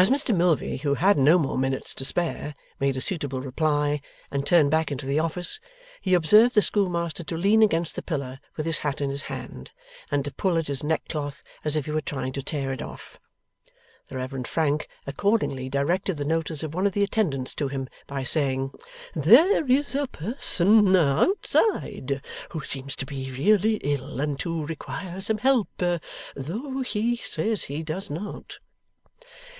[0.00, 4.46] As Mr Milvey, who had no more minutes to spare, made a suitable reply and
[4.46, 5.60] turned back into the office,
[6.00, 9.72] he observed the schoolmaster to lean against the pillar with his hat in his hand,
[10.10, 13.20] and to pull at his neckcloth as if he were trying to tear it off.
[14.08, 18.22] The Reverend Frank accordingly directed the notice of one of the attendants to him, by
[18.22, 18.72] saying:
[19.14, 22.22] 'There is a person outside
[22.52, 27.82] who seems to be really ill, and to require some help, though he says he
[27.82, 28.60] does not.